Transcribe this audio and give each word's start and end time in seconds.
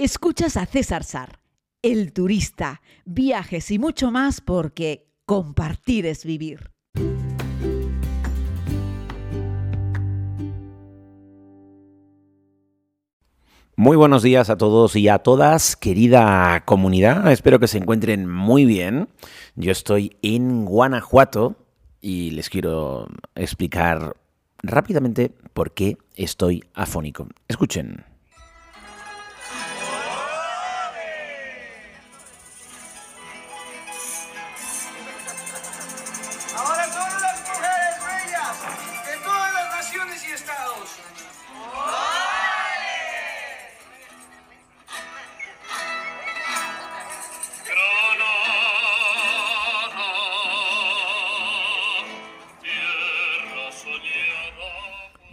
Escuchas 0.00 0.56
a 0.56 0.64
César 0.64 1.02
Sar, 1.02 1.40
el 1.82 2.12
turista, 2.12 2.82
viajes 3.04 3.68
y 3.72 3.80
mucho 3.80 4.12
más 4.12 4.40
porque 4.40 5.08
compartir 5.26 6.06
es 6.06 6.24
vivir. 6.24 6.70
Muy 13.74 13.96
buenos 13.96 14.22
días 14.22 14.50
a 14.50 14.56
todos 14.56 14.94
y 14.94 15.08
a 15.08 15.18
todas, 15.18 15.74
querida 15.74 16.64
comunidad. 16.64 17.32
Espero 17.32 17.58
que 17.58 17.66
se 17.66 17.78
encuentren 17.78 18.30
muy 18.30 18.64
bien. 18.64 19.08
Yo 19.56 19.72
estoy 19.72 20.16
en 20.22 20.64
Guanajuato 20.64 21.56
y 22.00 22.30
les 22.30 22.50
quiero 22.50 23.08
explicar 23.34 24.14
rápidamente 24.62 25.32
por 25.52 25.74
qué 25.74 25.98
estoy 26.14 26.62
afónico. 26.72 27.26
Escuchen. 27.48 28.04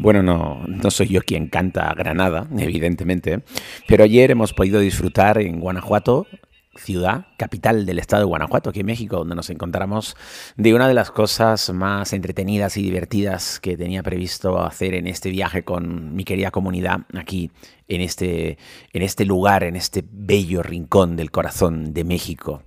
Bueno, 0.05 0.22
no, 0.22 0.62
no 0.68 0.91
soy 0.91 1.08
yo 1.08 1.22
quien 1.22 1.48
canta 1.48 1.91
Granada, 1.95 2.48
evidentemente, 2.59 3.41
pero 3.88 4.04
ayer 4.04 4.30
hemos 4.30 4.54
podido 4.54 4.80
disfrutar 4.80 5.40
en 5.40 5.59
Guanajuato, 5.59 6.27
ciudad, 6.76 7.26
capital 7.38 7.88
del 7.88 7.98
estado 7.98 8.22
de 8.22 8.27
Guanajuato, 8.27 8.70
aquí 8.70 8.82
en 8.82 8.85
México, 8.85 9.18
donde 9.18 9.34
nos 9.34 9.49
encontramos 9.49 10.16
de 10.57 10.76
una 10.76 10.88
de 10.88 10.94
las 10.94 11.10
cosas 11.10 11.74
más 11.74 12.13
entretenidas 12.13 12.77
y 12.77 12.84
divertidas 12.84 13.60
que 13.60 13.77
tenía 13.77 14.04
previsto 14.04 14.62
hacer 14.62 14.94
en 14.94 15.07
este 15.07 15.32
viaje 15.32 15.63
con 15.63 16.16
mi 16.16 16.24
querida 16.24 16.51
comunidad 16.51 16.99
aquí 17.16 17.49
en 17.88 18.01
este, 18.01 18.60
en 18.94 19.01
este 19.01 19.26
lugar, 19.26 19.63
en 19.63 19.76
este 19.76 20.05
bello 20.07 20.62
rincón 20.62 21.16
del 21.16 21.32
corazón 21.32 21.96
de 21.96 22.04
México. 22.04 22.62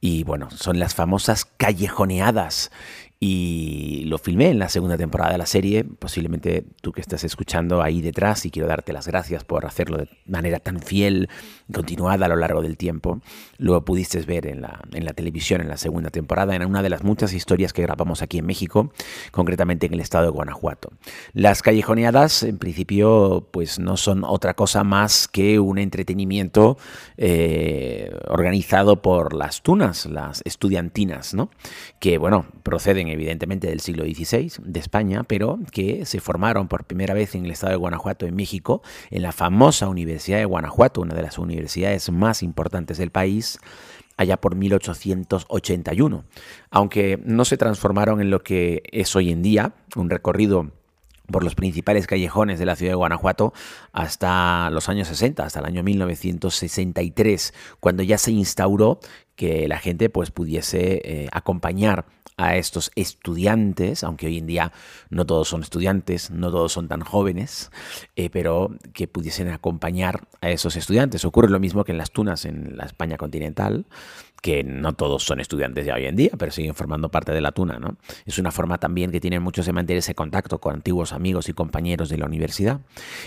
Y 0.00 0.22
bueno, 0.22 0.50
son 0.50 0.78
las 0.78 0.94
famosas 0.94 1.46
callejoneadas 1.46 2.70
y 3.18 4.04
lo 4.06 4.18
filmé 4.18 4.50
en 4.50 4.58
la 4.58 4.68
segunda 4.68 4.98
temporada 4.98 5.32
de 5.32 5.38
la 5.38 5.46
serie, 5.46 5.84
posiblemente 5.84 6.64
tú 6.82 6.92
que 6.92 7.00
estás 7.00 7.24
escuchando 7.24 7.82
ahí 7.82 8.02
detrás 8.02 8.44
y 8.44 8.50
quiero 8.50 8.68
darte 8.68 8.92
las 8.92 9.06
gracias 9.06 9.42
por 9.42 9.64
hacerlo 9.64 9.96
de 9.96 10.08
manera 10.26 10.58
tan 10.60 10.80
fiel, 10.80 11.30
continuada 11.72 12.26
a 12.26 12.28
lo 12.28 12.36
largo 12.36 12.60
del 12.60 12.76
tiempo. 12.76 13.20
Lo 13.56 13.84
pudiste 13.84 14.20
ver 14.20 14.46
en 14.46 14.60
la, 14.60 14.82
en 14.92 15.04
la 15.04 15.14
televisión 15.14 15.62
en 15.62 15.68
la 15.68 15.78
segunda 15.78 16.10
temporada, 16.10 16.54
en 16.54 16.64
una 16.66 16.82
de 16.82 16.90
las 16.90 17.04
muchas 17.04 17.32
historias 17.32 17.72
que 17.72 17.82
grabamos 17.82 18.20
aquí 18.20 18.38
en 18.38 18.46
México, 18.46 18.92
concretamente 19.30 19.86
en 19.86 19.94
el 19.94 20.00
estado 20.00 20.24
de 20.26 20.30
Guanajuato. 20.30 20.90
Las 21.32 21.62
callejoneadas, 21.62 22.42
en 22.42 22.58
principio, 22.58 23.48
pues 23.50 23.78
no 23.78 23.96
son 23.96 24.24
otra 24.24 24.54
cosa 24.54 24.84
más 24.84 25.26
que 25.26 25.58
un 25.58 25.78
entretenimiento 25.78 26.76
eh, 27.16 28.14
organizado 28.28 29.00
por 29.00 29.32
las 29.32 29.62
tunas, 29.62 30.04
las 30.06 30.42
estudiantinas, 30.44 31.32
¿no? 31.32 31.50
Que, 31.98 32.18
bueno, 32.18 32.46
proceden 32.62 33.05
evidentemente 33.08 33.68
del 33.68 33.80
siglo 33.80 34.04
XVI 34.04 34.52
de 34.62 34.80
España, 34.80 35.24
pero 35.24 35.58
que 35.72 36.04
se 36.06 36.20
formaron 36.20 36.68
por 36.68 36.84
primera 36.84 37.14
vez 37.14 37.34
en 37.34 37.44
el 37.44 37.50
estado 37.50 37.72
de 37.72 37.76
Guanajuato, 37.76 38.26
en 38.26 38.36
México, 38.36 38.82
en 39.10 39.22
la 39.22 39.32
famosa 39.32 39.88
Universidad 39.88 40.38
de 40.38 40.44
Guanajuato, 40.44 41.00
una 41.00 41.14
de 41.14 41.22
las 41.22 41.38
universidades 41.38 42.10
más 42.10 42.42
importantes 42.42 42.98
del 42.98 43.10
país, 43.10 43.58
allá 44.16 44.36
por 44.36 44.54
1881. 44.54 46.24
Aunque 46.70 47.20
no 47.24 47.44
se 47.44 47.56
transformaron 47.56 48.20
en 48.20 48.30
lo 48.30 48.42
que 48.42 48.82
es 48.92 49.14
hoy 49.16 49.30
en 49.30 49.42
día, 49.42 49.74
un 49.94 50.10
recorrido 50.10 50.70
por 51.30 51.44
los 51.44 51.54
principales 51.54 52.06
callejones 52.06 52.58
de 52.58 52.66
la 52.66 52.76
ciudad 52.76 52.92
de 52.92 52.96
Guanajuato 52.96 53.52
hasta 53.92 54.70
los 54.70 54.88
años 54.88 55.08
60, 55.08 55.44
hasta 55.44 55.60
el 55.60 55.66
año 55.66 55.82
1963, 55.82 57.54
cuando 57.80 58.02
ya 58.02 58.18
se 58.18 58.32
instauró 58.32 59.00
que 59.34 59.68
la 59.68 59.78
gente 59.78 60.08
pues 60.08 60.30
pudiese 60.30 61.00
eh, 61.04 61.28
acompañar 61.32 62.06
a 62.36 62.56
estos 62.56 62.90
estudiantes, 62.94 64.04
aunque 64.04 64.26
hoy 64.26 64.38
en 64.38 64.46
día 64.46 64.72
no 65.08 65.24
todos 65.24 65.48
son 65.48 65.62
estudiantes, 65.62 66.30
no 66.30 66.50
todos 66.50 66.72
son 66.72 66.88
tan 66.88 67.00
jóvenes, 67.00 67.70
eh, 68.14 68.28
pero 68.30 68.76
que 68.92 69.08
pudiesen 69.08 69.48
acompañar 69.48 70.28
a 70.40 70.50
esos 70.50 70.76
estudiantes. 70.76 71.24
Ocurre 71.24 71.48
lo 71.48 71.60
mismo 71.60 71.84
que 71.84 71.92
en 71.92 71.98
las 71.98 72.10
tunas 72.10 72.44
en 72.44 72.76
la 72.76 72.84
España 72.84 73.16
continental, 73.16 73.86
que 74.46 74.62
no 74.62 74.92
todos 74.92 75.24
son 75.24 75.40
estudiantes 75.40 75.86
ya 75.86 75.96
hoy 75.96 76.04
en 76.04 76.14
día, 76.14 76.30
pero 76.38 76.52
siguen 76.52 76.76
formando 76.76 77.08
parte 77.08 77.32
de 77.32 77.40
la 77.40 77.50
tuna. 77.50 77.80
¿no? 77.80 77.96
Es 78.26 78.38
una 78.38 78.52
forma 78.52 78.78
también 78.78 79.10
que 79.10 79.18
tienen 79.18 79.42
muchos 79.42 79.66
de 79.66 79.72
mantener 79.72 79.98
ese 79.98 80.14
contacto 80.14 80.60
con 80.60 80.74
antiguos 80.74 81.12
amigos 81.12 81.48
y 81.48 81.52
compañeros 81.52 82.10
de 82.10 82.16
la 82.16 82.26
universidad. 82.26 82.78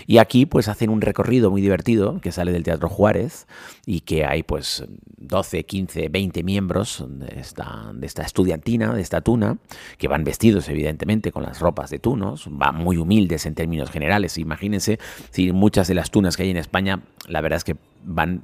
Y 0.06 0.16
aquí 0.16 0.46
pues 0.46 0.68
hacen 0.68 0.88
un 0.88 1.02
recorrido 1.02 1.50
muy 1.50 1.60
divertido 1.60 2.22
que 2.22 2.32
sale 2.32 2.52
del 2.52 2.62
Teatro 2.62 2.88
Juárez 2.88 3.46
y 3.84 4.00
que 4.00 4.24
hay 4.24 4.44
pues 4.44 4.86
12, 5.18 5.66
15, 5.66 6.08
20 6.08 6.42
miembros 6.42 7.04
de 7.06 7.38
esta, 7.38 7.90
de 7.92 8.06
esta 8.06 8.22
estudiantina, 8.22 8.94
de 8.94 9.02
esta 9.02 9.20
tuna, 9.20 9.58
que 9.98 10.08
van 10.08 10.24
vestidos 10.24 10.70
evidentemente 10.70 11.32
con 11.32 11.42
las 11.42 11.60
ropas 11.60 11.90
de 11.90 11.98
tunos, 11.98 12.46
van 12.50 12.76
muy 12.76 12.96
humildes 12.96 13.44
en 13.44 13.54
términos 13.54 13.90
generales. 13.90 14.38
Imagínense 14.38 14.98
si 15.32 15.52
muchas 15.52 15.86
de 15.86 15.96
las 15.96 16.10
tunas 16.10 16.38
que 16.38 16.44
hay 16.44 16.50
en 16.50 16.56
España, 16.56 17.02
la 17.28 17.42
verdad 17.42 17.58
es 17.58 17.64
que 17.64 17.76
van 18.04 18.42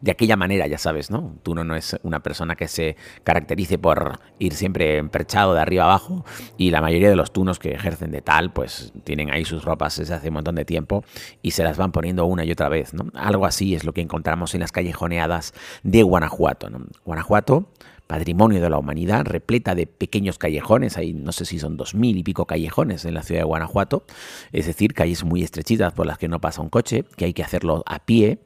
de 0.00 0.10
aquella 0.10 0.36
manera, 0.36 0.66
ya 0.66 0.78
sabes, 0.78 1.10
¿no? 1.10 1.36
Tú 1.42 1.54
no, 1.54 1.74
es 1.74 1.98
una 2.02 2.20
persona 2.20 2.56
que 2.56 2.68
se 2.68 2.96
caracterice 3.24 3.78
por 3.78 4.20
ir 4.38 4.54
siempre 4.54 4.98
emperchado 4.98 5.54
de 5.54 5.60
arriba 5.60 5.84
abajo 5.84 6.24
y 6.56 6.70
la 6.70 6.80
mayoría 6.80 7.08
de 7.08 7.16
los 7.16 7.32
tunos 7.32 7.58
que 7.58 7.72
ejercen 7.72 8.10
de 8.10 8.22
tal, 8.22 8.52
pues 8.52 8.92
tienen 9.04 9.30
ahí 9.30 9.44
sus 9.44 9.64
ropas 9.64 9.96
desde 9.96 10.14
hace 10.14 10.28
un 10.28 10.34
montón 10.34 10.54
de 10.54 10.64
tiempo 10.64 11.04
y 11.42 11.52
se 11.52 11.64
las 11.64 11.76
van 11.76 11.92
poniendo 11.92 12.24
una 12.26 12.44
y 12.44 12.52
otra 12.52 12.68
vez, 12.68 12.94
¿no? 12.94 13.06
Algo 13.14 13.46
así 13.46 13.74
es 13.74 13.84
lo 13.84 13.92
que 13.92 14.00
encontramos 14.00 14.54
en 14.54 14.60
las 14.60 14.72
callejoneadas 14.72 15.54
de 15.82 16.02
Guanajuato, 16.02 16.70
¿no? 16.70 16.80
Guanajuato 17.04 17.68
patrimonio 18.12 18.60
de 18.60 18.68
la 18.68 18.76
humanidad, 18.76 19.24
repleta 19.24 19.74
de 19.74 19.86
pequeños 19.86 20.36
callejones, 20.36 20.98
hay 20.98 21.14
no 21.14 21.32
sé 21.32 21.46
si 21.46 21.58
son 21.58 21.78
dos 21.78 21.94
mil 21.94 22.18
y 22.18 22.22
pico 22.22 22.46
callejones 22.46 23.06
en 23.06 23.14
la 23.14 23.22
ciudad 23.22 23.40
de 23.40 23.46
Guanajuato, 23.46 24.04
es 24.52 24.66
decir, 24.66 24.92
calles 24.92 25.24
muy 25.24 25.42
estrechitas 25.42 25.94
por 25.94 26.06
las 26.06 26.18
que 26.18 26.28
no 26.28 26.38
pasa 26.38 26.60
un 26.60 26.68
coche, 26.68 27.06
que 27.16 27.24
hay 27.24 27.32
que 27.32 27.42
hacerlo 27.42 27.82
a 27.86 28.04
pie, 28.04 28.40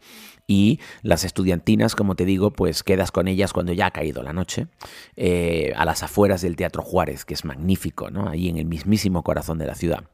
y 0.47 0.78
las 1.03 1.25
estudiantinas, 1.25 1.97
como 1.97 2.15
te 2.15 2.25
digo, 2.25 2.53
pues 2.53 2.82
quedas 2.82 3.10
con 3.10 3.26
ellas 3.26 3.53
cuando 3.53 3.72
ya 3.72 3.87
ha 3.87 3.91
caído 3.91 4.22
la 4.22 4.32
noche, 4.32 4.69
eh, 5.16 5.72
a 5.76 5.84
las 5.84 6.03
afueras 6.03 6.41
del 6.43 6.56
Teatro 6.56 6.82
Juárez, 6.82 7.25
que 7.25 7.34
es 7.34 7.44
magnífico, 7.44 8.10
¿no? 8.10 8.28
ahí 8.28 8.49
en 8.49 8.56
el 8.56 8.66
mismísimo 8.66 9.22
corazón 9.22 9.59
de 9.59 9.66
la 9.66 9.75
ciudad. 9.75 10.05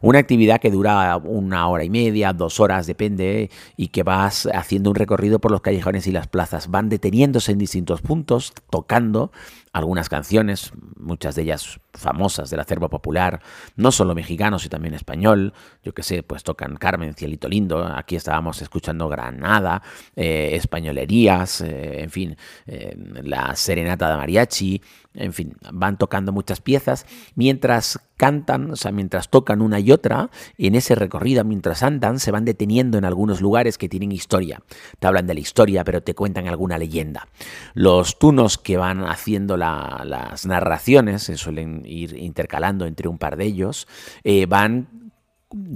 Una 0.00 0.20
actividad 0.20 0.60
que 0.60 0.70
dura 0.70 1.16
una 1.16 1.66
hora 1.68 1.84
y 1.84 1.90
media, 1.90 2.32
dos 2.32 2.60
horas, 2.60 2.86
depende, 2.86 3.50
y 3.76 3.88
que 3.88 4.02
vas 4.02 4.48
haciendo 4.54 4.90
un 4.90 4.96
recorrido 4.96 5.40
por 5.40 5.50
los 5.50 5.60
callejones 5.60 6.06
y 6.06 6.12
las 6.12 6.28
plazas, 6.28 6.70
van 6.70 6.88
deteniéndose 6.88 7.52
en 7.52 7.58
distintos 7.58 8.00
puntos, 8.00 8.52
tocando 8.70 8.99
algunas 9.72 10.08
canciones, 10.08 10.72
muchas 10.96 11.34
de 11.34 11.42
ellas 11.42 11.80
famosas 11.94 12.50
del 12.50 12.60
acervo 12.60 12.88
popular, 12.88 13.40
no 13.76 13.92
solo 13.92 14.14
mexicano, 14.14 14.58
sino 14.58 14.70
también 14.70 14.94
español. 14.94 15.52
Yo 15.82 15.92
que 15.92 16.02
sé, 16.02 16.22
pues 16.22 16.42
tocan 16.42 16.76
Carmen, 16.76 17.14
Cielito 17.14 17.48
Lindo. 17.48 17.84
Aquí 17.84 18.16
estábamos 18.16 18.62
escuchando 18.62 19.08
Granada, 19.08 19.82
eh, 20.16 20.50
españolerías, 20.54 21.60
eh, 21.60 22.02
en 22.02 22.10
fin, 22.10 22.36
eh, 22.66 22.96
la 23.22 23.54
serenata 23.56 24.10
de 24.10 24.16
mariachi, 24.16 24.80
en 25.14 25.32
fin, 25.32 25.54
van 25.72 25.98
tocando 25.98 26.32
muchas 26.32 26.60
piezas 26.60 27.04
mientras 27.34 27.98
cantan, 28.16 28.70
o 28.70 28.76
sea, 28.76 28.92
mientras 28.92 29.28
tocan 29.28 29.62
una 29.62 29.80
y 29.80 29.90
otra, 29.90 30.30
en 30.58 30.74
ese 30.74 30.94
recorrido, 30.94 31.42
mientras 31.42 31.82
andan, 31.82 32.20
se 32.20 32.30
van 32.30 32.44
deteniendo 32.44 32.98
en 32.98 33.04
algunos 33.04 33.40
lugares 33.40 33.78
que 33.78 33.88
tienen 33.88 34.12
historia. 34.12 34.62
Te 34.98 35.06
hablan 35.06 35.26
de 35.26 35.34
la 35.34 35.40
historia, 35.40 35.84
pero 35.84 36.02
te 36.02 36.14
cuentan 36.14 36.46
alguna 36.46 36.78
leyenda. 36.78 37.28
Los 37.74 38.18
tunos 38.18 38.58
que 38.58 38.76
van 38.76 39.04
haciendo 39.04 39.56
las 39.56 40.46
narraciones, 40.46 41.22
se 41.22 41.36
suelen 41.36 41.79
ir 41.86 42.16
intercalando 42.16 42.86
entre 42.86 43.08
un 43.08 43.18
par 43.18 43.36
de 43.36 43.44
ellos, 43.44 43.86
eh, 44.24 44.46
van 44.46 44.99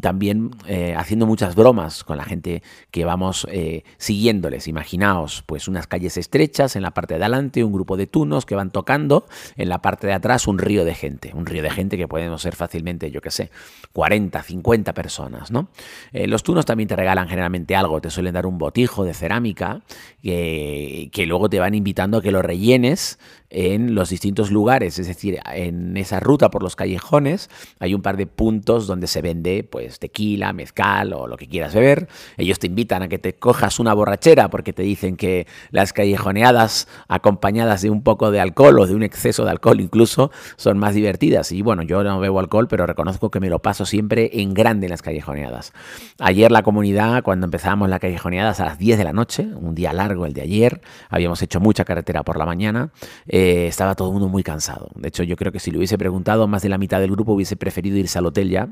también 0.00 0.52
eh, 0.66 0.94
haciendo 0.96 1.26
muchas 1.26 1.56
bromas 1.56 2.04
con 2.04 2.16
la 2.16 2.24
gente 2.24 2.62
que 2.92 3.04
vamos 3.04 3.46
eh, 3.50 3.82
siguiéndoles. 3.96 4.68
Imaginaos, 4.68 5.42
pues 5.46 5.66
unas 5.66 5.88
calles 5.88 6.16
estrechas 6.16 6.76
en 6.76 6.82
la 6.82 6.92
parte 6.92 7.14
de 7.14 7.24
adelante, 7.24 7.64
un 7.64 7.72
grupo 7.72 7.96
de 7.96 8.06
tunos 8.06 8.46
que 8.46 8.54
van 8.54 8.70
tocando, 8.70 9.26
en 9.56 9.68
la 9.68 9.82
parte 9.82 10.06
de 10.06 10.12
atrás 10.12 10.46
un 10.46 10.58
río 10.58 10.84
de 10.84 10.94
gente, 10.94 11.32
un 11.34 11.46
río 11.46 11.62
de 11.62 11.70
gente 11.70 11.96
que 11.96 12.06
podemos 12.06 12.42
ser 12.42 12.54
fácilmente, 12.54 13.10
yo 13.10 13.20
qué 13.20 13.30
sé, 13.30 13.50
40, 13.92 14.42
50 14.42 14.94
personas, 14.94 15.50
¿no? 15.50 15.68
Eh, 16.12 16.28
los 16.28 16.44
tunos 16.44 16.66
también 16.66 16.88
te 16.88 16.94
regalan 16.94 17.28
generalmente 17.28 17.74
algo, 17.74 18.00
te 18.00 18.10
suelen 18.10 18.34
dar 18.34 18.46
un 18.46 18.58
botijo 18.58 19.04
de 19.04 19.12
cerámica 19.12 19.82
que, 20.22 21.10
que 21.12 21.26
luego 21.26 21.48
te 21.48 21.58
van 21.58 21.74
invitando 21.74 22.18
a 22.18 22.22
que 22.22 22.30
lo 22.30 22.42
rellenes 22.42 23.18
en 23.50 23.94
los 23.94 24.10
distintos 24.10 24.50
lugares, 24.50 24.98
es 24.98 25.06
decir, 25.06 25.38
en 25.52 25.96
esa 25.96 26.18
ruta 26.18 26.50
por 26.50 26.62
los 26.62 26.76
callejones 26.76 27.50
hay 27.78 27.94
un 27.94 28.02
par 28.02 28.16
de 28.16 28.26
puntos 28.26 28.86
donde 28.86 29.06
se 29.06 29.22
vende 29.22 29.63
pues 29.64 29.98
tequila, 29.98 30.52
mezcal 30.52 31.12
o 31.12 31.26
lo 31.26 31.36
que 31.36 31.48
quieras 31.48 31.74
beber. 31.74 32.08
Ellos 32.36 32.58
te 32.58 32.66
invitan 32.66 33.02
a 33.02 33.08
que 33.08 33.18
te 33.18 33.34
cojas 33.34 33.78
una 33.80 33.94
borrachera 33.94 34.50
porque 34.50 34.72
te 34.72 34.82
dicen 34.82 35.16
que 35.16 35.46
las 35.70 35.92
callejoneadas 35.92 36.88
acompañadas 37.08 37.82
de 37.82 37.90
un 37.90 38.02
poco 38.02 38.30
de 38.30 38.40
alcohol 38.40 38.78
o 38.80 38.86
de 38.86 38.94
un 38.94 39.02
exceso 39.02 39.44
de 39.44 39.50
alcohol 39.50 39.80
incluso 39.80 40.30
son 40.56 40.78
más 40.78 40.94
divertidas. 40.94 41.52
Y 41.52 41.62
bueno, 41.62 41.82
yo 41.82 42.02
no 42.02 42.20
bebo 42.20 42.40
alcohol, 42.40 42.68
pero 42.68 42.86
reconozco 42.86 43.30
que 43.30 43.40
me 43.40 43.48
lo 43.48 43.60
paso 43.60 43.86
siempre 43.86 44.30
en 44.40 44.54
grande 44.54 44.86
en 44.86 44.90
las 44.90 45.02
callejoneadas. 45.02 45.72
Ayer 46.18 46.50
la 46.52 46.62
comunidad, 46.62 47.22
cuando 47.22 47.46
empezábamos 47.46 47.88
la 47.88 47.98
callejoneadas 47.98 48.60
a 48.60 48.66
las 48.66 48.78
10 48.78 48.98
de 48.98 49.04
la 49.04 49.12
noche, 49.12 49.46
un 49.54 49.74
día 49.74 49.92
largo 49.92 50.26
el 50.26 50.32
de 50.32 50.42
ayer, 50.42 50.80
habíamos 51.08 51.42
hecho 51.42 51.60
mucha 51.60 51.84
carretera 51.84 52.22
por 52.22 52.36
la 52.36 52.46
mañana, 52.46 52.90
eh, 53.26 53.66
estaba 53.66 53.94
todo 53.94 54.08
el 54.08 54.12
mundo 54.14 54.28
muy 54.28 54.42
cansado. 54.42 54.88
De 54.94 55.08
hecho, 55.08 55.22
yo 55.22 55.36
creo 55.36 55.52
que 55.52 55.60
si 55.60 55.70
le 55.70 55.78
hubiese 55.78 55.98
preguntado, 55.98 56.46
más 56.46 56.62
de 56.62 56.68
la 56.68 56.78
mitad 56.78 57.00
del 57.00 57.10
grupo 57.10 57.32
hubiese 57.32 57.56
preferido 57.56 57.96
irse 57.96 58.18
al 58.18 58.26
hotel 58.26 58.50
ya. 58.50 58.68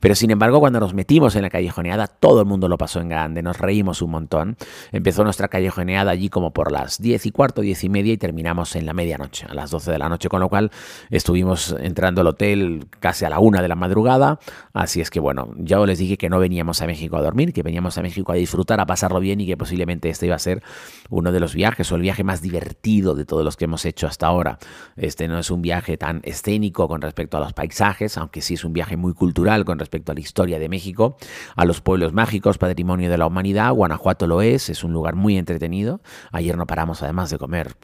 Pero 0.00 0.14
sin 0.14 0.30
embargo, 0.34 0.60
cuando 0.60 0.80
nos 0.80 0.94
metimos 0.94 1.34
en 1.36 1.42
la 1.42 1.50
callejoneada, 1.50 2.06
todo 2.06 2.40
el 2.40 2.46
mundo 2.46 2.68
lo 2.68 2.78
pasó 2.78 3.00
en 3.00 3.08
grande, 3.08 3.42
nos 3.42 3.58
reímos 3.58 4.02
un 4.02 4.10
montón. 4.10 4.56
Empezó 4.92 5.24
nuestra 5.24 5.48
callejoneada 5.48 6.10
allí 6.10 6.28
como 6.28 6.52
por 6.52 6.70
las 6.70 7.00
10 7.00 7.26
y 7.26 7.30
cuarto, 7.30 7.62
10 7.62 7.84
y 7.84 7.88
media 7.88 8.12
y 8.12 8.16
terminamos 8.16 8.76
en 8.76 8.86
la 8.86 8.92
medianoche, 8.92 9.46
a 9.48 9.54
las 9.54 9.70
12 9.70 9.90
de 9.90 9.98
la 9.98 10.08
noche, 10.08 10.28
con 10.28 10.40
lo 10.40 10.48
cual 10.48 10.70
estuvimos 11.10 11.74
entrando 11.80 12.20
al 12.20 12.28
hotel 12.28 12.86
casi 13.00 13.24
a 13.24 13.30
la 13.30 13.38
una 13.38 13.62
de 13.62 13.68
la 13.68 13.74
madrugada. 13.74 14.38
Así 14.72 15.00
es 15.00 15.10
que 15.10 15.20
bueno, 15.20 15.52
ya 15.58 15.78
les 15.86 15.98
dije 15.98 16.16
que 16.16 16.28
no 16.28 16.38
veníamos 16.38 16.82
a 16.82 16.86
México 16.86 17.16
a 17.16 17.22
dormir, 17.22 17.52
que 17.52 17.62
veníamos 17.62 17.98
a 17.98 18.02
México 18.02 18.32
a 18.32 18.36
disfrutar, 18.36 18.80
a 18.80 18.86
pasarlo 18.86 19.20
bien 19.20 19.40
y 19.40 19.46
que 19.46 19.56
posiblemente 19.56 20.08
este 20.08 20.26
iba 20.26 20.36
a 20.36 20.38
ser 20.38 20.62
uno 21.10 21.32
de 21.32 21.40
los 21.40 21.54
viajes 21.54 21.90
o 21.92 21.96
el 21.96 22.02
viaje 22.02 22.24
más 22.24 22.42
divertido 22.42 23.14
de 23.14 23.24
todos 23.24 23.44
los 23.44 23.56
que 23.56 23.64
hemos 23.64 23.84
hecho 23.84 24.06
hasta 24.06 24.26
ahora. 24.26 24.58
Este 24.96 25.28
no 25.28 25.38
es 25.38 25.50
un 25.50 25.62
viaje 25.62 25.96
tan 25.96 26.20
escénico 26.24 26.88
con 26.88 27.00
respecto 27.00 27.36
a 27.36 27.40
los 27.40 27.52
paisajes, 27.52 28.16
aunque 28.18 28.40
sí 28.40 28.54
es 28.54 28.64
un 28.64 28.72
viaje 28.72 28.96
muy 28.96 29.14
cultural 29.14 29.64
con 29.64 29.78
respecto 29.78 30.12
a 30.12 30.14
la 30.14 30.20
historia 30.24 30.58
de 30.58 30.68
México, 30.68 31.16
a 31.54 31.64
los 31.64 31.80
pueblos 31.80 32.12
mágicos, 32.12 32.58
patrimonio 32.58 33.10
de 33.10 33.18
la 33.18 33.26
humanidad. 33.26 33.72
Guanajuato 33.72 34.26
lo 34.26 34.42
es, 34.42 34.70
es 34.70 34.82
un 34.82 34.92
lugar 34.92 35.14
muy 35.14 35.38
entretenido. 35.38 36.00
Ayer 36.32 36.56
no 36.56 36.66
paramos 36.66 37.02
además 37.02 37.30
de 37.30 37.38
comer, 37.38 37.76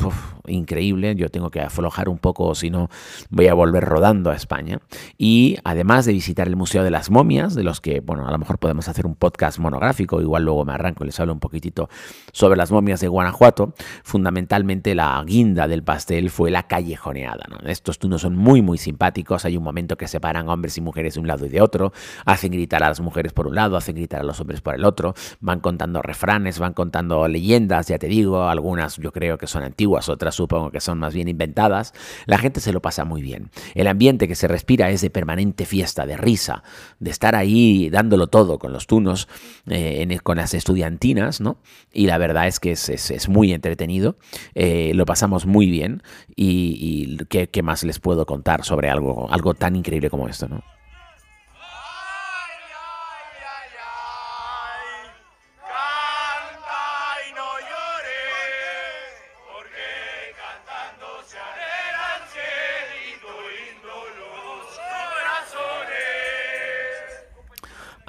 increíble. 0.46 1.14
Yo 1.14 1.28
tengo 1.28 1.50
que 1.50 1.60
aflojar 1.60 2.08
un 2.08 2.18
poco, 2.18 2.54
si 2.54 2.70
no 2.70 2.88
voy 3.30 3.46
a 3.48 3.54
volver 3.54 3.84
rodando 3.84 4.30
a 4.30 4.34
España. 4.34 4.80
Y 5.16 5.58
además 5.64 6.06
de 6.06 6.12
visitar 6.12 6.48
el 6.48 6.56
Museo 6.56 6.82
de 6.82 6.90
las 6.90 7.10
Momias, 7.10 7.54
de 7.54 7.62
los 7.62 7.80
que, 7.80 8.00
bueno, 8.00 8.26
a 8.26 8.30
lo 8.30 8.38
mejor 8.38 8.58
podemos 8.58 8.88
hacer 8.88 9.06
un 9.06 9.14
podcast 9.14 9.58
monográfico, 9.58 10.20
igual 10.20 10.44
luego 10.44 10.64
me 10.64 10.72
arranco 10.72 11.04
y 11.04 11.06
les 11.06 11.20
hablo 11.20 11.32
un 11.32 11.40
poquitito 11.40 11.88
sobre 12.32 12.56
las 12.56 12.70
momias 12.72 13.00
de 13.00 13.08
Guanajuato, 13.08 13.74
fundamentalmente 14.02 14.94
la 14.94 15.22
guinda 15.26 15.68
del 15.68 15.82
pastel 15.82 16.30
fue 16.30 16.50
la 16.50 16.64
callejoneada. 16.64 17.44
Estos 17.66 17.98
tunos 17.98 18.22
son 18.22 18.36
muy, 18.36 18.62
muy 18.62 18.78
simpáticos. 18.78 19.44
Hay 19.44 19.56
un 19.56 19.62
momento 19.62 19.96
que 19.96 20.08
separan 20.08 20.48
hombres 20.48 20.76
y 20.78 20.80
mujeres 20.80 21.14
de 21.14 21.20
un 21.20 21.26
lado 21.26 21.46
y 21.46 21.48
de 21.48 21.60
otro, 21.60 21.92
hacen 22.32 22.52
gritar 22.52 22.82
a 22.82 22.88
las 22.88 23.00
mujeres 23.00 23.32
por 23.32 23.46
un 23.46 23.54
lado, 23.54 23.76
hacen 23.76 23.96
gritar 23.96 24.20
a 24.20 24.24
los 24.24 24.40
hombres 24.40 24.60
por 24.60 24.74
el 24.74 24.84
otro, 24.84 25.14
van 25.40 25.60
contando 25.60 26.02
refranes, 26.02 26.58
van 26.58 26.72
contando 26.72 27.26
leyendas, 27.28 27.88
ya 27.88 27.98
te 27.98 28.06
digo, 28.06 28.48
algunas 28.48 28.96
yo 28.96 29.12
creo 29.12 29.38
que 29.38 29.46
son 29.46 29.62
antiguas, 29.62 30.08
otras 30.08 30.34
supongo 30.34 30.70
que 30.70 30.80
son 30.80 30.98
más 30.98 31.14
bien 31.14 31.28
inventadas. 31.28 31.92
La 32.26 32.38
gente 32.38 32.60
se 32.60 32.72
lo 32.72 32.80
pasa 32.80 33.04
muy 33.04 33.22
bien. 33.22 33.50
El 33.74 33.86
ambiente 33.86 34.28
que 34.28 34.34
se 34.34 34.48
respira 34.48 34.90
es 34.90 35.00
de 35.00 35.10
permanente 35.10 35.66
fiesta, 35.66 36.06
de 36.06 36.16
risa, 36.16 36.62
de 36.98 37.10
estar 37.10 37.34
ahí 37.34 37.90
dándolo 37.90 38.28
todo 38.28 38.58
con 38.58 38.72
los 38.72 38.86
tunos, 38.86 39.28
eh, 39.68 40.18
con 40.22 40.36
las 40.36 40.54
estudiantinas, 40.54 41.40
¿no? 41.40 41.58
Y 41.92 42.06
la 42.06 42.18
verdad 42.18 42.46
es 42.46 42.60
que 42.60 42.72
es, 42.72 43.28
muy 43.28 43.52
entretenido, 43.52 44.16
eh, 44.54 44.92
lo 44.94 45.04
pasamos 45.04 45.46
muy 45.46 45.66
bien 45.70 46.02
y, 46.34 47.16
¿qué, 47.28 47.48
¿qué, 47.48 47.62
más 47.62 47.84
les 47.84 48.00
puedo 48.00 48.26
contar 48.26 48.64
sobre 48.64 48.90
algo, 48.90 49.30
algo 49.30 49.54
tan 49.54 49.76
increíble 49.76 50.10
como 50.10 50.28
esto, 50.28 50.48
¿no? 50.48 50.62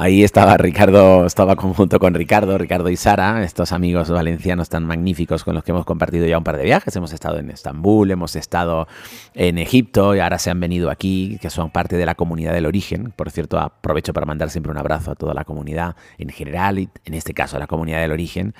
Ahí 0.04 0.24
estaba 0.24 0.58
Ricardo, 0.58 1.28
estaba 1.28 1.56
conjunto 1.56 2.00
con 2.00 2.16
Ricardo, 2.16 2.58
Ricardo 2.58 2.90
y 2.90 2.96
Sara, 2.96 3.44
estos 3.44 3.72
amigos 3.72 4.10
valencianos 4.10 4.68
tan 4.68 4.84
magníficos 4.84 5.44
con 5.44 5.54
los 5.54 5.64
que 5.64 5.70
hemos 5.70 5.86
compartido 5.86 6.26
ya 6.26 6.40
un 6.40 6.44
par 6.44 6.58
de 6.58 6.64
viajes. 6.64 6.96
Hemos 6.96 7.14
estado 7.14 7.38
en 7.38 7.52
Estambul, 7.52 8.10
hemos 8.10 8.36
estado 8.36 8.88
en 9.36 9.60
Egipto 9.60 10.16
y 10.16 10.20
ahora 10.20 10.40
se 10.40 10.50
han 10.50 10.60
venido 10.60 10.90
aquí, 10.90 11.38
que 11.40 11.52
son 11.52 11.70
parte 11.70 11.98
de 11.98 12.08
la 12.08 12.16
comunidad 12.16 12.52
del 12.52 12.66
origen. 12.66 13.14
Por 13.16 13.30
cierto, 13.30 13.60
aprovecho 13.60 14.12
para 14.12 14.26
mandar 14.26 14.50
siempre 14.50 14.72
un 14.72 14.80
abrazo 14.80 15.12
a 15.12 15.16
toda 15.16 15.36
la 15.36 15.44
comunidad 15.44 15.96
en 16.18 16.30
general 16.30 16.80
y 16.80 16.90
en 17.06 17.14
este 17.14 17.36
caso 17.36 17.58
a 17.58 17.60
la 17.60 17.68
comunidad 17.68 18.02
del 18.02 18.12
origen, 18.12 18.56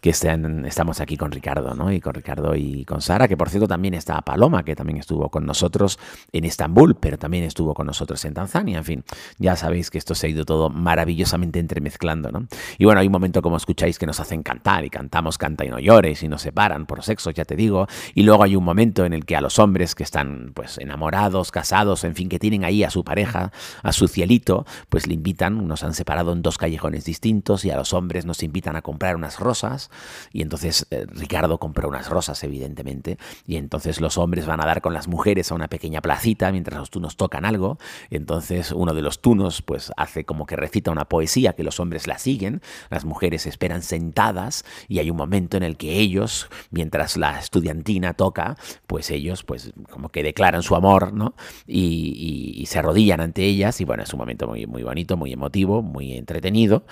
que 0.00 0.10
estamos 0.10 1.00
aquí 1.00 1.16
con 1.16 1.32
Ricardo, 1.32 1.74
¿no? 1.74 1.90
Y 1.90 2.00
con 2.00 2.14
Ricardo 2.14 2.54
y 2.54 2.84
con 2.84 3.00
Sara, 3.00 3.26
que 3.26 3.36
por 3.36 3.48
cierto 3.48 3.66
también 3.66 3.94
está 3.94 4.20
Paloma, 4.20 4.62
que 4.62 4.76
también 4.76 4.98
estuvo 4.98 5.28
con 5.28 5.44
nosotros 5.44 5.98
en 6.30 6.44
Estambul, 6.44 6.94
pero 6.94 7.18
también 7.18 7.42
estuvo 7.42 7.74
con 7.74 7.88
nosotros 7.88 8.24
en 8.26 8.34
Tanzania. 8.34 8.78
En 8.78 8.84
fin, 8.84 9.04
ya 9.38 9.56
sabéis 9.56 9.90
que 9.90 9.98
esto 9.98 10.14
se 10.14 10.28
ha 10.28 10.30
ido 10.30 10.44
todo 10.44 10.70
maravillosamente 10.84 11.58
entremezclando, 11.58 12.30
¿no? 12.30 12.46
Y 12.78 12.84
bueno, 12.84 13.00
hay 13.00 13.06
un 13.06 13.12
momento, 13.12 13.42
como 13.42 13.56
escucháis, 13.56 13.98
que 13.98 14.06
nos 14.06 14.20
hacen 14.20 14.42
cantar 14.42 14.84
y 14.84 14.90
cantamos 14.90 15.38
Canta 15.38 15.64
y 15.64 15.70
no 15.70 15.80
llores 15.80 16.22
y 16.22 16.28
nos 16.28 16.42
separan 16.42 16.86
por 16.86 17.02
sexo, 17.02 17.30
ya 17.30 17.44
te 17.44 17.56
digo. 17.56 17.88
Y 18.14 18.22
luego 18.22 18.44
hay 18.44 18.54
un 18.54 18.64
momento 18.64 19.04
en 19.04 19.12
el 19.12 19.24
que 19.24 19.34
a 19.34 19.40
los 19.40 19.58
hombres 19.58 19.94
que 19.94 20.02
están 20.02 20.52
pues 20.54 20.78
enamorados, 20.78 21.50
casados, 21.50 22.04
en 22.04 22.14
fin, 22.14 22.28
que 22.28 22.38
tienen 22.38 22.64
ahí 22.64 22.84
a 22.84 22.90
su 22.90 23.02
pareja, 23.02 23.50
a 23.82 23.92
su 23.92 24.06
cielito, 24.06 24.66
pues 24.88 25.06
le 25.06 25.14
invitan, 25.14 25.66
nos 25.66 25.82
han 25.82 25.94
separado 25.94 26.32
en 26.32 26.42
dos 26.42 26.58
callejones 26.58 27.04
distintos 27.04 27.64
y 27.64 27.70
a 27.70 27.76
los 27.76 27.92
hombres 27.92 28.26
nos 28.26 28.42
invitan 28.42 28.76
a 28.76 28.82
comprar 28.82 29.16
unas 29.16 29.40
rosas 29.40 29.90
y 30.32 30.42
entonces 30.42 30.86
eh, 30.90 31.06
Ricardo 31.08 31.58
compró 31.58 31.88
unas 31.88 32.08
rosas, 32.08 32.42
evidentemente, 32.44 33.18
y 33.46 33.56
entonces 33.56 34.00
los 34.00 34.18
hombres 34.18 34.46
van 34.46 34.60
a 34.60 34.66
dar 34.66 34.80
con 34.80 34.92
las 34.92 35.08
mujeres 35.08 35.50
a 35.50 35.54
una 35.54 35.68
pequeña 35.68 36.00
placita 36.00 36.52
mientras 36.52 36.78
los 36.78 36.90
tunos 36.90 37.16
tocan 37.16 37.44
algo. 37.44 37.78
Entonces 38.10 38.72
uno 38.72 38.94
de 38.94 39.02
los 39.02 39.20
tunos 39.20 39.62
pues 39.62 39.92
hace 39.96 40.24
como 40.24 40.46
que 40.46 40.56
cita 40.74 40.90
una 40.90 41.04
poesía 41.04 41.52
que 41.52 41.62
los 41.62 41.78
hombres 41.78 42.08
la 42.08 42.18
siguen, 42.18 42.60
las 42.90 43.04
mujeres 43.04 43.46
esperan 43.46 43.82
sentadas 43.82 44.64
y 44.88 44.98
hay 44.98 45.08
un 45.08 45.16
momento 45.16 45.56
en 45.56 45.62
el 45.62 45.76
que 45.76 46.00
ellos, 46.00 46.48
mientras 46.70 47.16
la 47.16 47.38
estudiantina 47.38 48.14
toca, 48.14 48.56
pues 48.88 49.10
ellos 49.12 49.44
pues 49.44 49.72
como 49.88 50.08
que 50.08 50.24
declaran 50.24 50.64
su 50.64 50.74
amor, 50.74 51.12
¿no? 51.12 51.34
Y, 51.66 52.64
se 52.64 52.78
arrodillan 52.78 53.20
ante 53.20 53.44
ellas 53.44 53.80
y 53.80 53.84
bueno, 53.84 54.02
es 54.02 54.12
un 54.14 54.18
momento 54.18 54.48
muy, 54.48 54.66
muy 54.66 54.82
bonito, 54.82 55.16
muy 55.16 55.32
emotivo, 55.32 55.82
muy 55.82 56.14
entretenido 56.14 56.84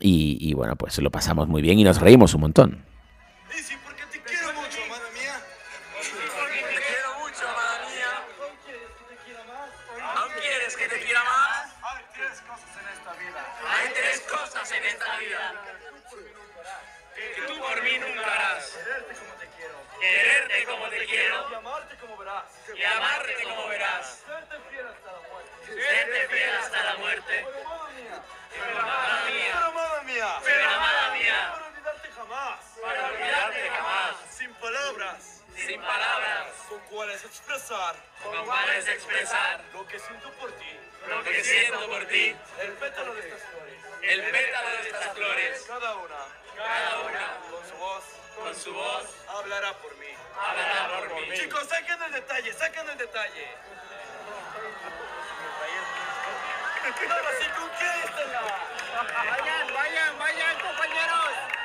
y, 0.00 0.36
y 0.40 0.52
bueno, 0.54 0.76
pues 0.76 0.98
lo 0.98 1.10
pasamos 1.10 1.48
muy 1.48 1.62
bien 1.62 1.78
y 1.78 1.84
nos 1.84 2.00
reímos 2.00 2.34
un 2.34 2.40
montón. 2.42 2.90
Y 22.76 22.84
amarte 22.84 23.34
como 23.42 23.68
verás. 23.68 24.22
Serte 24.24 24.58
fiel 26.28 26.56
hasta 26.56 26.82
la 26.84 26.96
muerte. 26.98 27.46
Pero 28.50 28.78
amada 28.78 29.24
mía. 29.24 29.54
Pero 29.54 29.64
amada 29.66 30.02
mía. 30.02 30.40
Pero 30.44 30.68
amada 30.68 31.14
mía. 31.14 31.52
Para 31.52 31.66
olvidarte 31.66 32.08
jamás. 32.12 32.60
Para 32.80 33.06
olvidarte 33.06 33.70
jamás. 33.70 34.16
Sin 34.30 34.54
palabras. 34.54 35.39
Sin 35.66 35.80
palabras. 35.80 36.46
Con 36.68 36.80
cuáles 36.80 37.24
expresar. 37.24 37.94
Con 38.22 38.46
cuáles 38.46 38.88
expresar. 38.88 39.60
Lo 39.72 39.86
que 39.86 39.98
siento 39.98 40.30
por 40.32 40.50
ti. 40.52 40.78
Lo 41.08 41.22
que 41.24 41.44
siento 41.44 41.86
por 41.88 42.04
ti. 42.06 42.36
El 42.60 42.72
pétalo 42.72 43.14
de 43.14 43.20
estas 43.20 43.42
flores. 43.42 43.74
El 44.02 44.22
pétalo 44.30 44.70
de 44.70 44.88
estas 44.88 45.14
flores. 45.14 45.64
Cada 45.68 45.94
una. 45.96 46.16
Cada 46.56 47.00
una. 47.00 47.38
Con 47.50 47.68
su 47.68 47.76
voz. 47.76 48.04
Con 48.36 48.56
su 48.56 48.72
voz. 48.72 49.04
Hablará 49.28 49.72
por 49.74 49.94
mí. 49.96 50.14
Hablará 50.38 51.08
por 51.08 51.20
mí. 51.28 51.38
Chicos, 51.38 51.68
saquen 51.68 52.02
el 52.02 52.12
detalle, 52.12 52.52
saquen 52.54 52.88
el 52.88 52.98
detalle. 52.98 53.48
Ahora 57.10 57.30
sí, 57.38 57.46
conquístenla. 57.58 58.42
Vayan, 59.30 59.74
vayan, 59.74 60.18
vayan, 60.18 60.58
compañeros. 60.60 61.59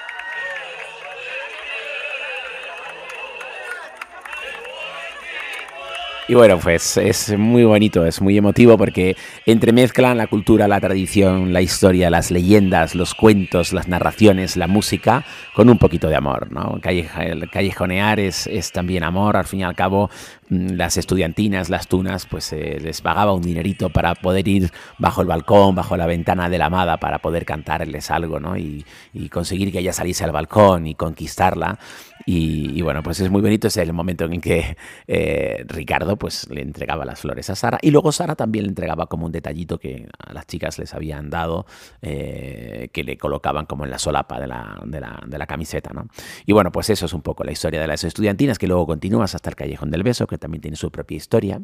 Y 6.28 6.34
bueno, 6.34 6.58
pues 6.58 6.98
es 6.98 7.38
muy 7.38 7.66
bonito, 7.66 8.04
es 8.04 8.20
muy 8.20 8.36
emotivo 8.36 8.80
porque 8.80 9.16
entremezclan 9.46 10.18
la 10.18 10.26
cultura, 10.26 10.68
la 10.68 10.82
tradición, 10.82 11.54
la 11.54 11.62
historia, 11.62 12.10
las 12.10 12.32
leyendas, 12.32 12.96
los 12.96 13.14
cuentos, 13.14 13.74
las 13.74 13.88
narraciones, 13.88 14.58
la 14.58 14.66
música, 14.66 15.24
con 15.54 15.70
un 15.70 15.78
poquito 15.78 16.10
de 16.10 16.16
amor, 16.16 16.52
¿no? 16.52 16.80
callejonear 16.82 18.20
es, 18.20 18.48
es 18.48 18.72
también 18.72 19.04
amor, 19.04 19.38
al 19.38 19.46
fin 19.46 19.60
y 19.60 19.64
al 19.66 19.76
cabo, 19.76 20.10
las 20.50 20.98
estudiantinas, 20.98 21.70
las 21.70 21.88
tunas, 21.88 22.26
pues 22.26 22.54
eh, 22.54 22.78
les 22.82 23.02
pagaba 23.02 23.34
un 23.34 23.42
dinerito 23.42 23.90
para 23.90 24.14
poder 24.16 24.48
ir 24.48 24.72
bajo 25.00 25.22
el 25.22 25.28
balcón, 25.28 25.76
bajo 25.76 25.98
la 25.98 26.06
ventana 26.06 26.50
de 26.50 26.58
la 26.58 26.68
amada, 26.68 26.98
para 26.98 27.20
poder 27.20 27.46
cantarles 27.46 28.12
algo, 28.12 28.40
¿no? 28.40 28.58
Y, 28.58 28.86
conseguir 29.32 29.72
que 29.72 29.80
ella 29.80 29.92
saliese 29.92 30.24
al 30.24 30.32
balcón 30.32 30.88
y 30.88 30.96
conquistarla. 30.96 31.80
Y, 32.26 32.72
y, 32.78 32.82
bueno, 32.82 33.04
pues 33.04 33.20
es 33.20 33.30
muy 33.30 33.42
bonito, 33.42 33.68
es 33.68 33.78
el 33.78 33.92
momento 33.92 34.26
en 34.26 34.40
que 34.40 34.78
eh, 35.08 35.64
Ricardo 35.68 36.16
pues 36.18 36.50
le 36.50 36.62
entregaba 36.62 37.06
las 37.06 37.20
flores 37.20 37.50
a 37.50 37.56
Sara 37.56 37.78
y 37.82 37.92
luego 37.92 38.12
Sara 38.12 38.36
también 38.36 38.66
le 38.66 38.70
entregaba 38.70 39.08
como 39.08 39.26
un 39.26 39.32
detallito 39.32 39.78
que 39.78 40.08
a 40.18 40.34
las 40.34 40.48
chicas 40.48 40.80
les 40.80 40.94
habían 40.94 41.30
dado, 41.30 41.66
eh, 42.02 42.90
que 42.94 43.04
le 43.04 43.18
colocaban 43.18 43.66
como 43.66 43.84
en 43.86 43.92
la 43.92 44.00
solapa 44.00 44.40
de 44.40 44.48
la, 44.48 44.82
de 44.86 45.38
la, 45.38 45.46
camiseta, 45.46 45.92
¿no? 45.94 46.08
Y 46.46 46.54
bueno, 46.54 46.72
pues 46.72 46.90
eso 46.90 47.06
es 47.06 47.14
un 47.14 47.22
poco 47.22 47.44
la 47.44 47.52
historia 47.52 47.80
de 47.80 47.88
las 47.88 48.04
estudiantinas, 48.04 48.58
que 48.58 48.68
luego 48.68 48.88
continúas 48.88 49.36
hasta 49.36 49.50
el 49.50 49.56
Callejón 49.56 49.92
del 49.92 50.02
Beso, 50.02 50.26
también 50.38 50.62
tiene 50.62 50.78
su 50.78 50.92
propia 50.92 51.18
historia. 51.18 51.62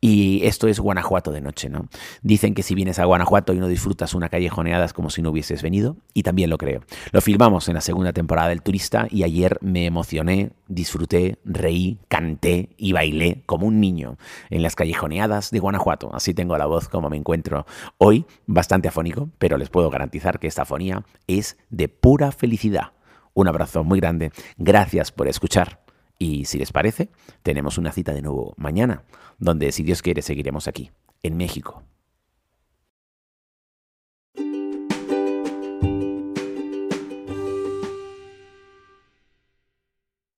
Y 0.00 0.40
esto 0.44 0.68
es 0.68 0.80
Guanajuato 0.80 1.32
de 1.32 1.40
noche, 1.40 1.68
¿no? 1.68 1.88
Dicen 2.22 2.54
que 2.54 2.62
si 2.62 2.74
vienes 2.74 2.98
a 2.98 3.04
Guanajuato 3.04 3.52
y 3.52 3.58
no 3.58 3.68
disfrutas 3.68 4.14
una 4.14 4.28
callejoneada 4.28 4.84
es 4.84 4.92
como 4.92 5.10
si 5.10 5.22
no 5.22 5.30
hubieses 5.30 5.62
venido, 5.62 5.96
y 6.14 6.22
también 6.22 6.50
lo 6.50 6.58
creo. 6.58 6.82
Lo 7.12 7.20
filmamos 7.20 7.68
en 7.68 7.74
la 7.74 7.80
segunda 7.80 8.12
temporada 8.12 8.48
del 8.48 8.62
Turista 8.62 9.06
y 9.10 9.22
ayer 9.22 9.58
me 9.60 9.86
emocioné, 9.86 10.52
disfruté, 10.68 11.38
reí, 11.44 11.98
canté 12.08 12.70
y 12.76 12.92
bailé 12.92 13.42
como 13.46 13.66
un 13.66 13.80
niño 13.80 14.18
en 14.50 14.62
las 14.62 14.74
callejoneadas 14.74 15.50
de 15.50 15.58
Guanajuato. 15.58 16.14
Así 16.14 16.34
tengo 16.34 16.56
la 16.58 16.66
voz 16.66 16.88
como 16.88 17.10
me 17.10 17.16
encuentro 17.16 17.66
hoy, 17.98 18.26
bastante 18.46 18.88
afónico, 18.88 19.30
pero 19.38 19.56
les 19.56 19.70
puedo 19.70 19.90
garantizar 19.90 20.38
que 20.38 20.46
esta 20.46 20.62
afonía 20.62 21.04
es 21.26 21.56
de 21.70 21.88
pura 21.88 22.32
felicidad. 22.32 22.92
Un 23.34 23.48
abrazo 23.48 23.84
muy 23.84 24.00
grande, 24.00 24.32
gracias 24.56 25.12
por 25.12 25.28
escuchar 25.28 25.85
y 26.18 26.46
si 26.46 26.58
les 26.58 26.72
parece, 26.72 27.10
tenemos 27.42 27.78
una 27.78 27.92
cita 27.92 28.12
de 28.12 28.22
nuevo 28.22 28.54
mañana, 28.56 29.04
donde 29.38 29.72
si 29.72 29.82
Dios 29.82 30.02
quiere 30.02 30.22
seguiremos 30.22 30.68
aquí, 30.68 30.90
en 31.22 31.36
México. 31.36 31.82